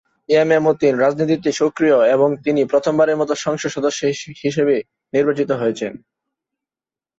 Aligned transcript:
M 0.33 0.49
A 0.51 0.65
Matin 0.65 0.93
রাজনীতিতে 0.97 1.49
সক্রিয় 1.53 1.97
এবং 2.15 2.29
তিনি 2.45 2.61
প্রথম 2.71 2.93
বারের 2.99 3.19
মতো 3.21 3.33
সংসদ 3.45 3.69
সদস্য 3.75 3.99
হিসাবে 4.43 4.75
নির্বাচিত 5.13 5.49
হয়েছেন। 5.53 5.93